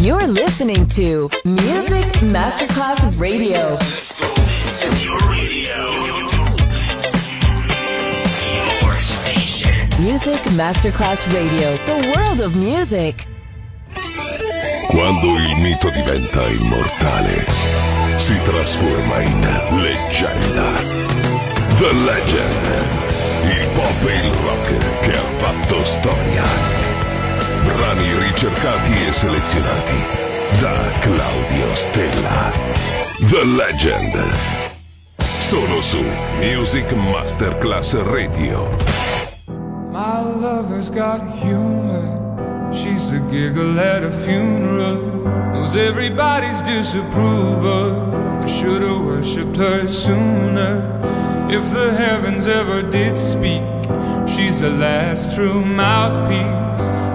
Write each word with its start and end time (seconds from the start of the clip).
You're 0.00 0.28
listening 0.28 0.86
to 0.90 1.28
Music 1.44 2.22
Masterclass 2.22 3.18
Radio. 3.18 3.76
Music 9.98 10.40
Masterclass 10.52 11.26
Radio, 11.34 11.76
the 11.84 12.12
world 12.14 12.40
of 12.40 12.54
music. 12.54 13.26
Quando 14.86 15.34
il 15.34 15.56
mito 15.56 15.90
diventa 15.90 16.46
immortale, 16.48 17.44
si 18.18 18.38
trasforma 18.44 19.20
in 19.20 19.40
leggenda. 19.82 20.74
The 21.74 21.92
Legend, 21.92 22.86
il 23.50 23.66
pop 23.74 24.08
e 24.08 24.14
il 24.14 24.32
rock 24.32 25.00
che 25.00 25.16
ha 25.16 25.28
fatto 25.38 25.84
storia 25.84 26.77
Brani 27.76 28.14
ricercati 28.14 28.92
e 29.06 29.12
selezionati 29.12 29.96
da 30.60 30.76
Claudio 31.00 31.74
Stella. 31.74 32.50
The 33.28 33.44
Legend. 33.44 34.16
Solo 35.38 35.82
su 35.82 36.02
Music 36.40 36.90
Masterclass 36.92 37.94
Radio. 38.04 38.70
My 39.90 40.20
lover's 40.22 40.90
got 40.90 41.20
humor. 41.42 42.70
She's 42.72 43.10
the 43.10 43.20
giggle 43.30 43.78
at 43.78 44.02
a 44.02 44.10
funeral. 44.10 45.02
Knows 45.52 45.76
everybody's 45.76 46.62
disapproval. 46.62 48.14
I 48.42 48.46
should've 48.46 49.04
worshipped 49.04 49.56
her 49.56 49.88
sooner. 49.88 51.00
If 51.50 51.70
the 51.72 51.92
heavens 51.92 52.46
ever 52.46 52.82
did 52.82 53.16
speak, 53.16 53.62
she's 54.26 54.60
the 54.60 54.70
last 54.70 55.34
true 55.34 55.64
mouthpiece. 55.64 56.97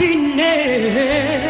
happiness. 0.00 1.49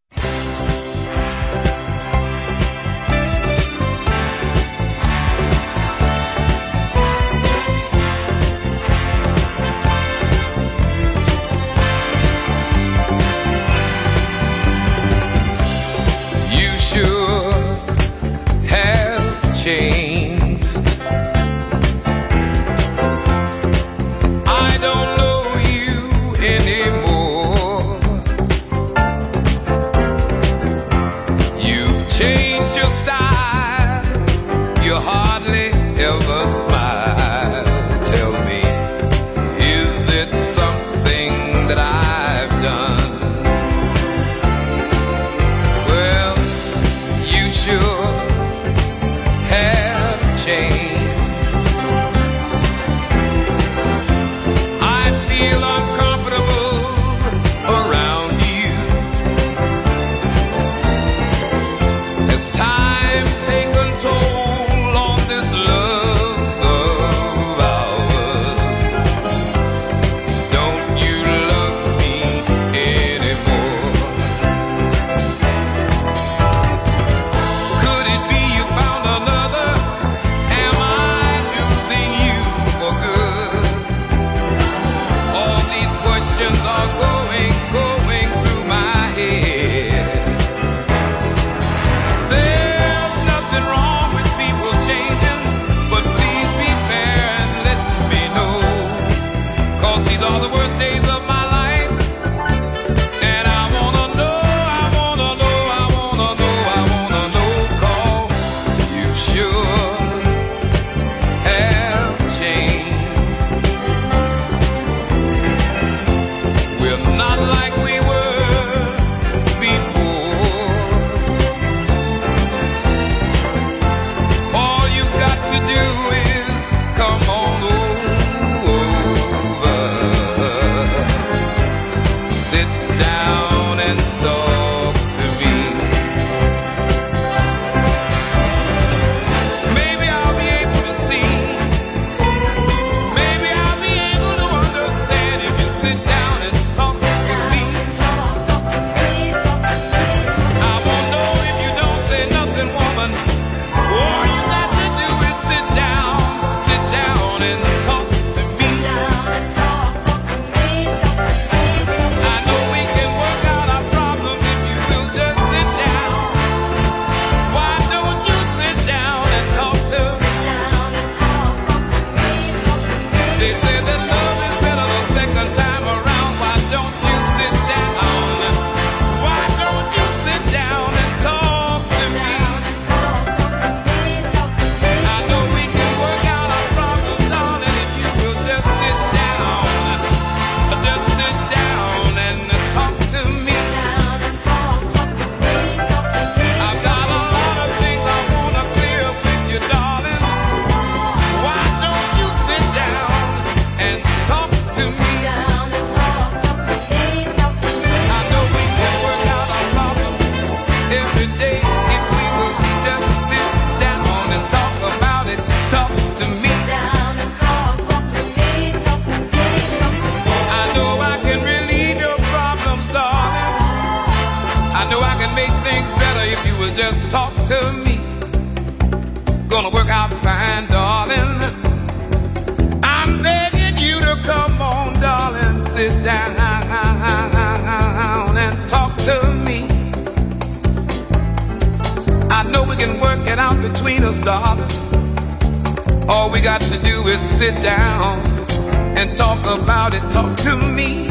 about 249.51 249.93
it, 249.93 250.01
talk 250.11 250.35
to 250.37 250.55
me. 250.55 251.07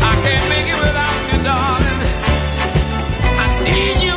I 0.00 0.14
can't 0.22 0.48
make 0.48 0.68
it 0.68 0.78
without 0.78 1.32
you, 1.32 1.42
darling. 1.42 2.00
I 3.36 3.46
need 3.64 4.02
you. 4.04 4.09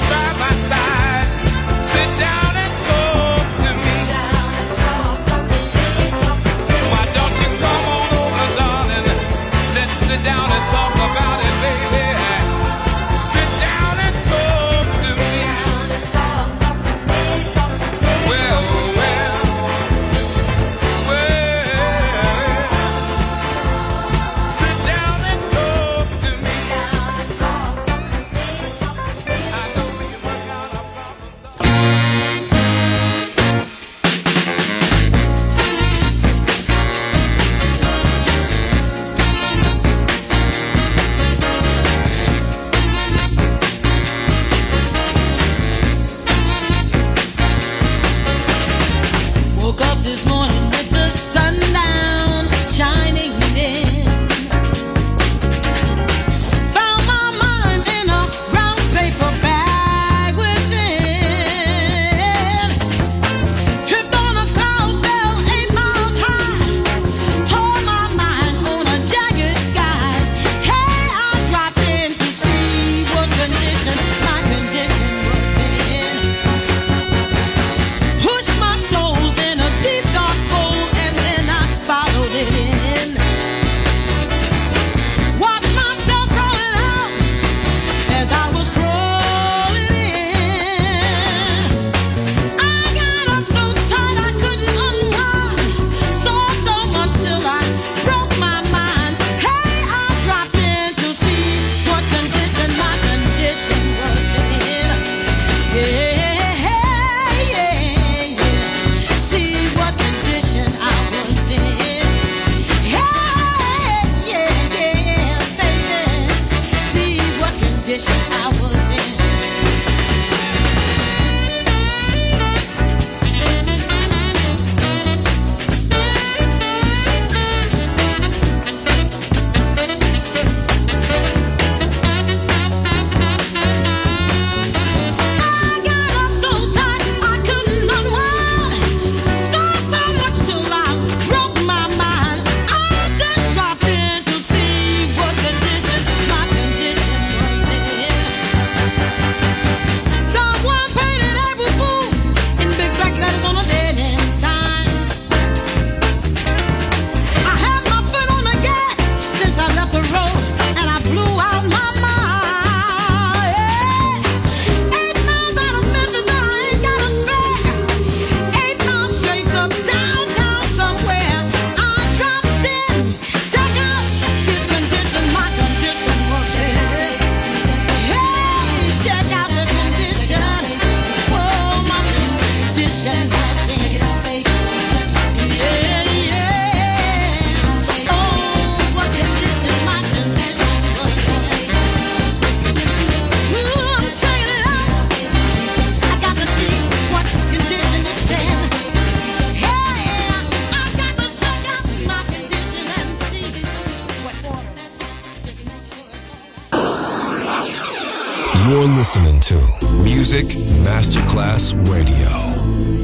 to 209.43 209.55
Music 210.01 210.45
Masterclass 210.85 211.73
Radio, 211.89 212.29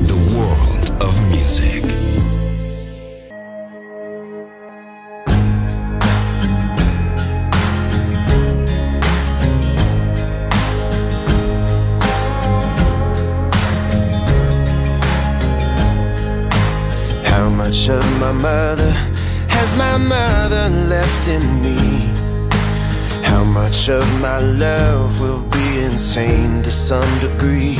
the 0.08 0.15
world 0.38 0.89
of 1.02 1.21
music. 1.28 1.84
How 17.25 17.49
much 17.49 17.89
of 17.89 18.06
my 18.21 18.32
mother 18.32 18.91
has 19.49 19.75
my 19.75 19.97
mother 19.97 20.69
left 20.88 21.28
in 21.28 21.62
me? 21.62 22.28
How 23.39 23.45
much 23.45 23.88
of 23.88 24.06
my 24.19 24.39
love 24.39 25.21
will 25.21 25.43
be 25.43 25.80
insane 25.80 26.62
to 26.62 26.71
some 26.71 27.19
degree? 27.19 27.78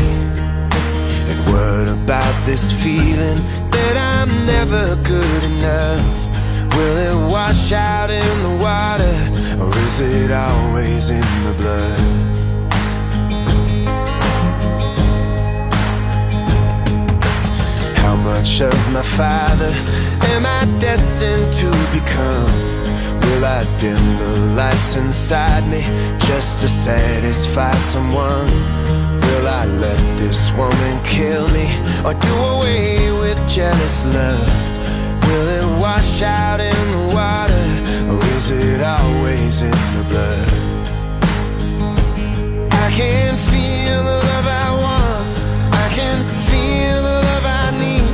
And 1.30 1.40
what 1.52 1.86
about 2.00 2.34
this 2.46 2.72
feeling 2.82 3.44
that 3.70 3.96
I'm 3.98 4.32
never 4.46 4.96
good 5.04 5.44
enough? 5.44 6.16
Will 6.78 6.98
it 7.10 7.30
wash 7.30 7.74
out 7.74 8.10
in 8.10 8.36
the 8.42 8.56
water, 8.64 9.18
or 9.62 9.78
is 9.80 10.00
it 10.00 10.32
always 10.32 11.10
in 11.10 11.30
the 11.44 11.54
blood? 11.62 12.00
How 17.98 18.16
much 18.16 18.62
of 18.62 18.94
my 18.94 19.02
father 19.02 19.74
am 20.32 20.46
I 20.46 20.80
destined 20.80 21.54
to 21.56 21.70
become? 21.92 22.79
Will 23.30 23.46
I 23.46 23.64
dim 23.78 24.18
the 24.18 24.56
lights 24.56 24.96
inside 24.96 25.64
me 25.70 25.82
just 26.28 26.62
to 26.62 26.68
satisfy 26.68 27.74
someone? 27.76 28.50
Will 29.22 29.48
I 29.48 29.66
let 29.66 30.02
this 30.18 30.52
woman 30.54 31.04
kill 31.04 31.48
me 31.50 31.68
or 32.04 32.16
do 32.16 32.34
away 32.56 33.12
with 33.12 33.38
jealous 33.48 34.04
love? 34.06 34.48
Will 35.28 35.48
it 35.60 35.80
wash 35.80 36.24
out 36.24 36.60
in 36.60 36.92
the 36.96 37.06
water 37.16 37.66
or 38.12 38.20
is 38.36 38.50
it 38.50 38.82
always 38.82 39.62
in 39.62 39.80
the 39.96 40.06
blood? 40.10 40.50
I 42.72 42.92
can 42.92 43.38
feel 43.52 44.04
the 44.10 44.20
love 44.32 44.48
I 44.66 44.70
want, 44.86 45.28
I 45.86 45.88
can 45.94 46.20
feel 46.50 46.98
the 47.10 47.18
love 47.30 47.46
I 47.46 47.70
need, 47.84 48.10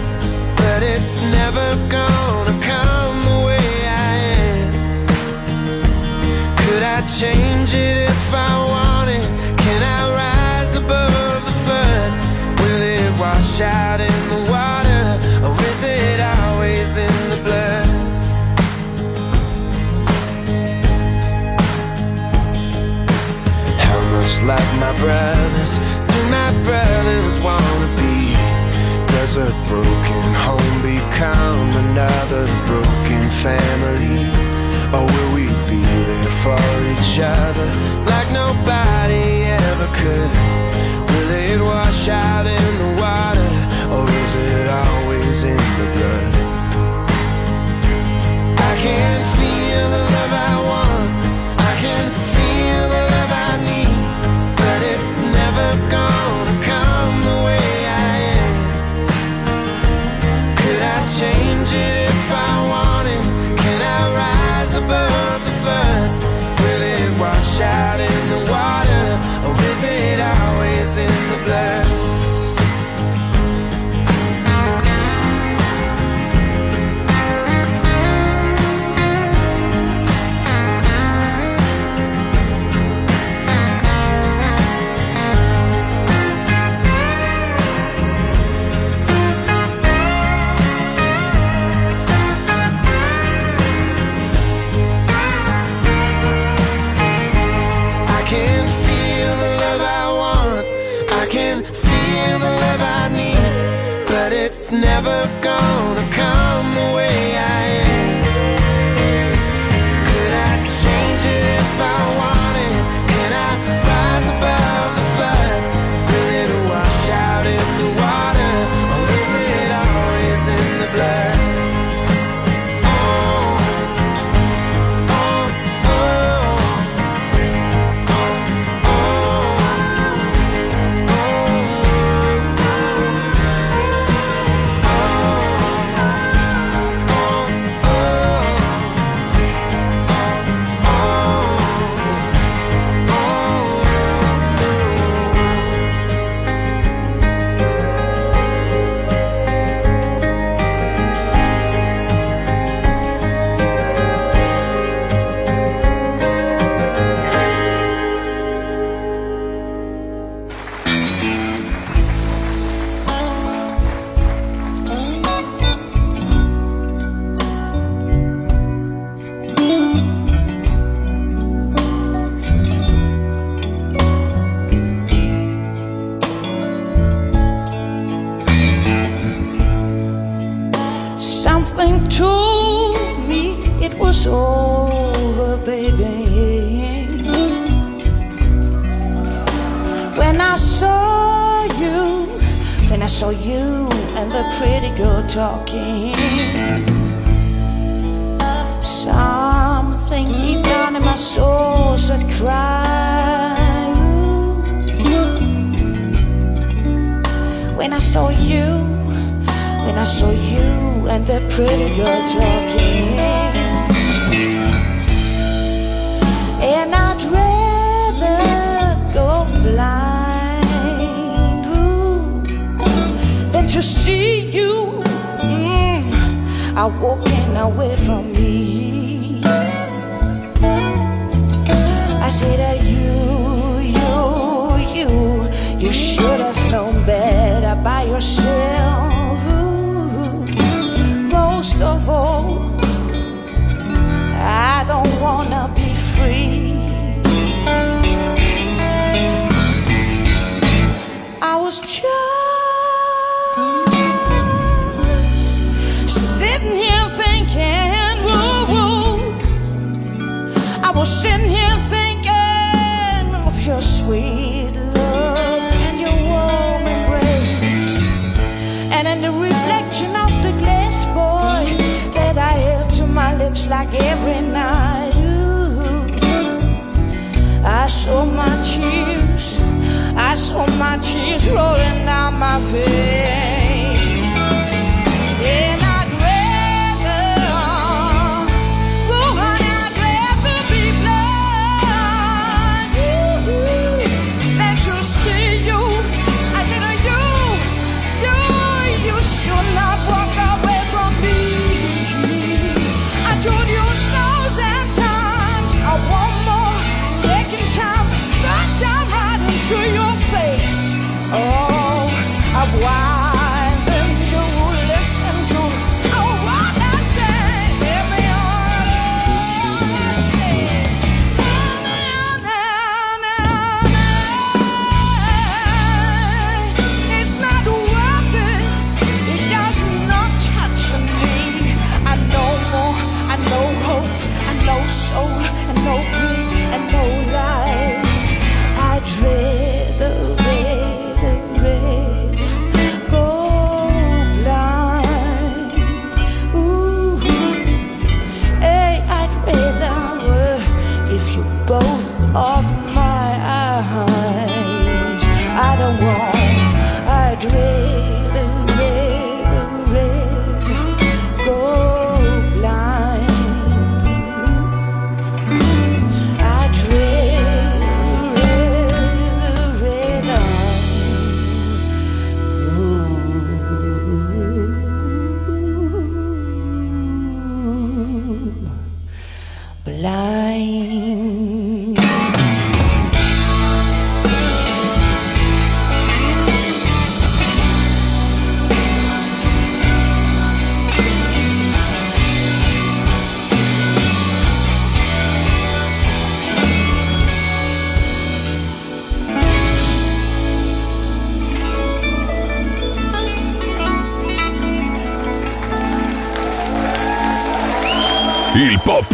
but 0.58 0.84
it's 0.84 1.22
never 1.22 1.68
gonna 1.88 2.35
change 7.20 7.74
it 7.74 7.96
if 8.10 8.34
I 8.34 8.52
wanted? 8.74 9.24
Can 9.58 9.82
I 9.82 10.02
rise 10.20 10.76
above 10.76 11.46
the 11.46 11.56
flood? 11.64 12.12
Will 12.60 12.82
it 12.82 13.12
wash 13.18 13.62
out 13.62 14.02
in 14.02 14.20
the 14.34 14.42
water 14.52 15.06
or 15.48 15.56
is 15.72 15.82
it 15.84 16.20
always 16.20 16.98
in 16.98 17.16
the 17.32 17.40
blood? 17.48 17.88
How 23.80 24.02
much 24.12 24.34
like 24.44 24.72
my 24.84 24.92
brothers 25.00 25.80
do 26.12 26.20
my 26.38 26.52
brothers 26.68 27.40
wanna 27.40 27.90
be? 27.96 28.36
Does 29.14 29.38
a 29.38 29.50
broken 29.70 30.28
home 30.46 30.78
become 30.82 31.70
another 31.86 32.46
broken 32.68 33.30
family? 33.30 34.35
Or 34.96 35.06
will 35.06 35.32
we 35.36 35.48
be 35.70 35.84
there 36.10 36.36
for 36.44 36.66
each 36.94 37.20
other 37.20 37.70
like 38.12 38.30
nobody 38.32 39.44
ever 39.60 39.90
could? 40.00 40.32
Will 41.10 41.32
it 41.32 41.60
wash 41.60 42.08
out 42.08 42.46
in 42.48 42.78
the 42.82 42.92
water 43.02 43.52
or 43.94 44.04
is 44.24 44.36
it 44.36 44.68
always 44.70 45.44
in 45.44 45.64
the 45.80 45.88
blood? 45.96 46.34
I 48.58 48.74
can 48.84 49.35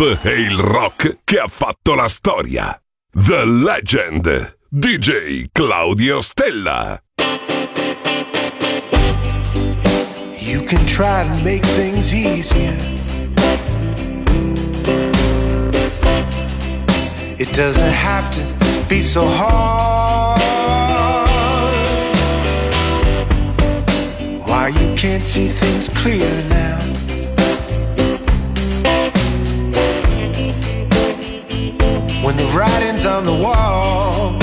E 0.04 0.32
il 0.32 0.58
rock 0.58 1.20
che 1.24 1.38
ha 1.38 1.48
fatto 1.48 1.94
la 1.94 2.08
storia. 2.08 2.76
The 3.12 3.46
Legend. 3.46 4.58
DJ 4.68 5.50
Claudio 5.52 6.22
Stella. 6.22 7.00
You 10.40 10.64
can 10.64 10.84
try 10.88 11.24
to 11.24 11.44
make 11.44 11.64
things 11.76 12.12
easier. 12.16 12.76
It 17.38 17.54
doesn't 17.54 17.94
have 17.94 18.32
to 18.32 18.42
be 18.88 19.02
so 19.02 19.28
hard. 19.28 20.42
Why 24.48 24.70
you 24.70 24.96
can't 24.96 25.24
see 25.24 25.50
things 25.50 25.90
clear 25.90 26.28
now? 26.50 26.81
When 32.32 32.48
the 32.48 32.54
writing's 32.58 33.06
on 33.06 33.26
the 33.26 33.34
wall, 33.34 34.38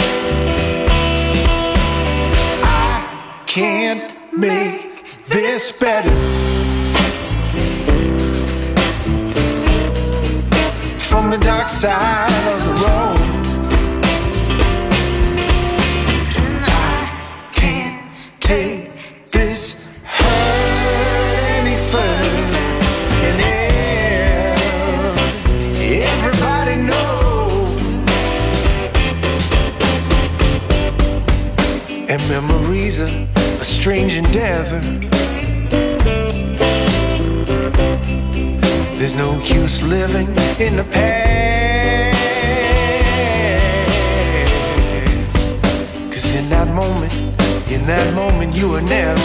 I 2.62 3.42
can't 3.46 4.12
make 4.30 5.06
this 5.26 5.72
better. 5.72 6.10
From 10.98 11.30
the 11.30 11.38
dark 11.38 11.70
side 11.70 12.52
of 12.52 12.62
the 12.66 12.74
road, 12.84 13.17
memories 32.88 33.00
are 33.00 33.60
a 33.60 33.64
strange 33.64 34.16
endeavor. 34.16 34.80
There's 38.98 39.14
no 39.14 39.38
use 39.40 39.82
living 39.82 40.28
in 40.58 40.76
the 40.76 40.84
past. 40.90 42.18
Cause 46.12 46.34
in 46.34 46.48
that 46.50 46.68
moment, 46.74 47.12
in 47.70 47.86
that 47.86 48.14
moment, 48.14 48.54
you 48.54 48.70
were 48.70 48.82
never. 48.82 49.20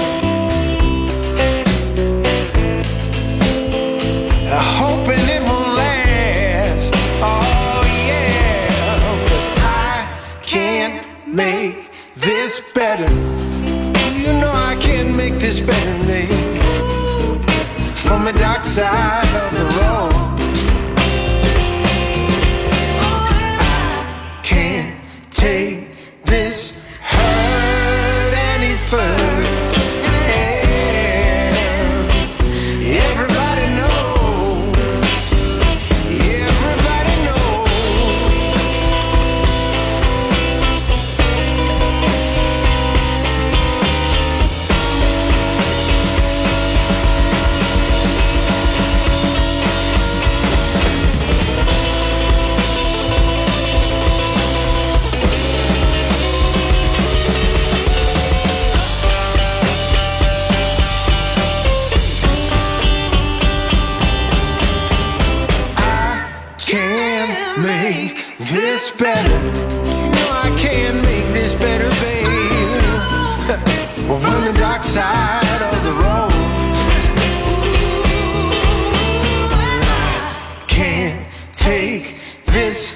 I 4.51 4.61
hoping 4.77 5.22
better, 15.59 16.07
babe 16.07 16.63
from 18.03 18.25
the 18.25 18.33
dark 18.33 18.65
side 18.65 19.32
take 81.99 82.15
this 82.45 82.95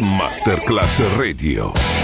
Masterclass 0.00 1.00
Radio. 1.16 1.97